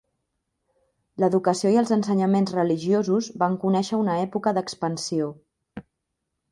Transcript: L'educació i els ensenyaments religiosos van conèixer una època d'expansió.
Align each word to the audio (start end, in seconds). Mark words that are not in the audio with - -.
L'educació 1.23 1.73
i 1.75 1.77
els 1.81 1.91
ensenyaments 1.97 2.55
religiosos 2.57 3.31
van 3.45 3.59
conèixer 3.67 4.01
una 4.05 4.19
època 4.27 4.57
d'expansió. 4.59 5.31